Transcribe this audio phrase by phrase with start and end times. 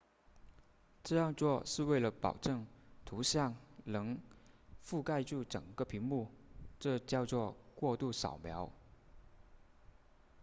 [1.03, 2.65] 这样做是为了保证
[3.05, 4.19] 图像能
[4.83, 6.27] 覆盖住整个屏幕
[6.79, 8.71] 这叫做过度扫描